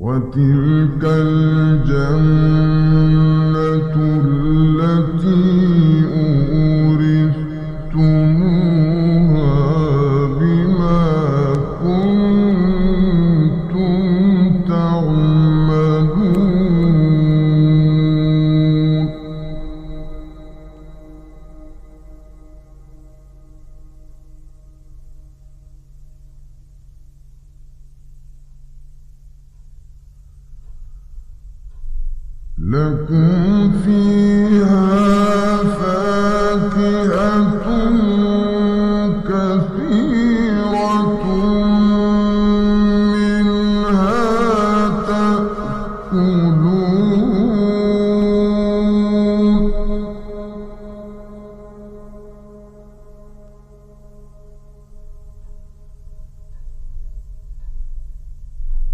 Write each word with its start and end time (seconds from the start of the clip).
وتلك 0.00 1.04
الجنة 1.04 2.79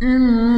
嗯。 0.00 0.49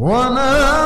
One 0.00 0.38
of 0.38 0.79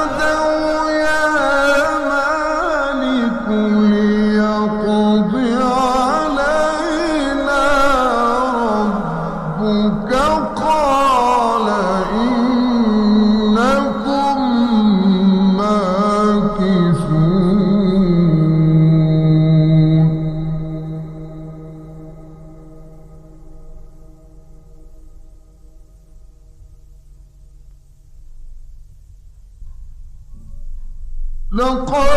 وقال 31.65 32.14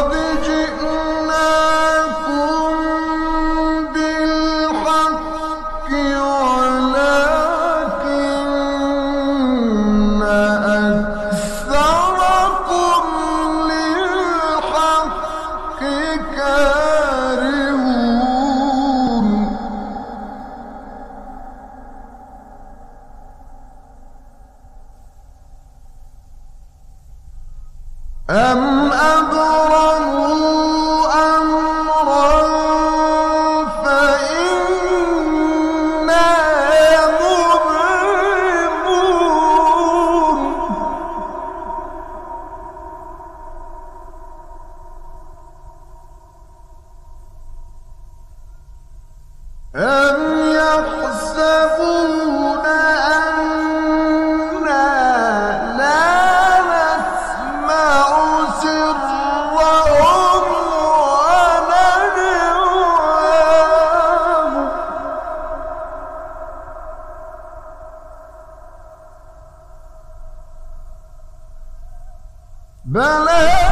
Bel 72.87 73.66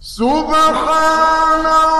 سبحان 0.00 1.66
الله 1.66 1.99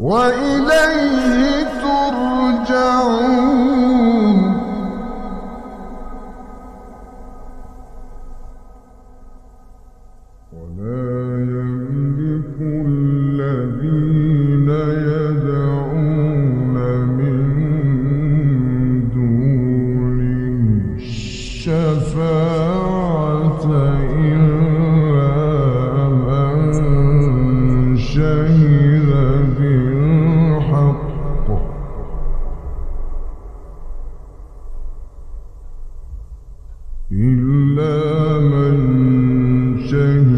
وإليه 0.00 1.64
ترجعون. 1.84 3.20
ولا 10.52 11.12
يملك 11.54 12.56
الذين 12.86 14.68
يدعون 15.10 16.76
من 17.18 17.38
دون 19.14 20.20
الشفاعة. 20.96 22.49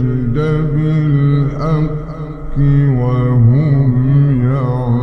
الجلد 0.02 0.74
بالحق 0.74 2.58
وهم 3.02 3.92
يعلمون. 4.42 5.01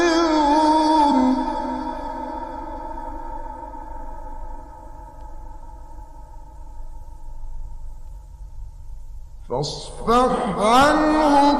فاصفح 9.49 10.33
عنهم 10.57 11.59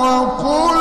وقل 0.00 0.79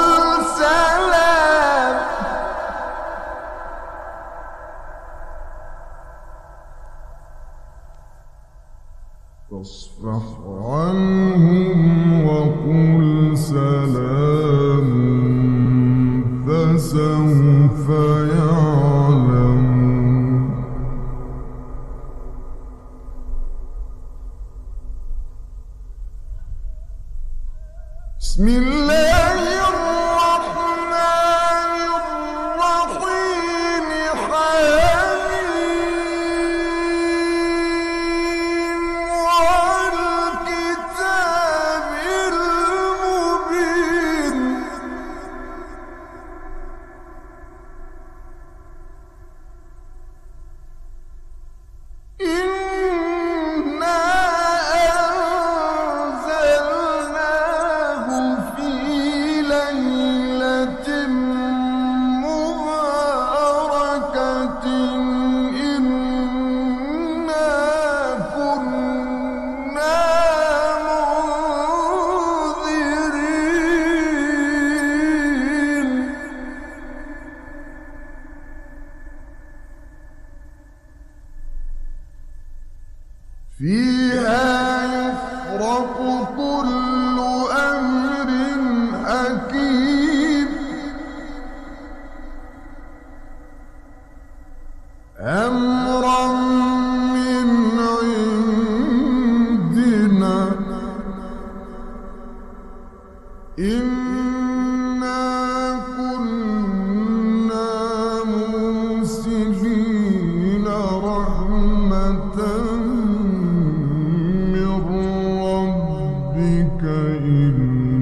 in 117.18 117.99